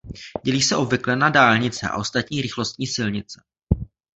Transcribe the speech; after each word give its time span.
Dělí 0.43 0.61
se 0.61 0.75
obvykle 0.75 1.15
na 1.15 1.29
dálnice 1.29 1.87
a 1.87 1.95
ostatní 1.97 2.41
rychlostní 2.41 2.87
silnice. 2.87 3.41